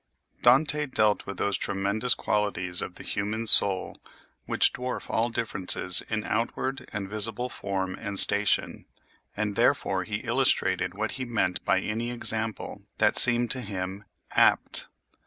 [0.41, 3.99] Dante dealt with those tremendous qualities of the human soul
[4.47, 8.87] which dwarf all differences in outward and visible form and station,
[9.37, 14.87] and therefore he illustrated what he meant by any example that seemed to him apt.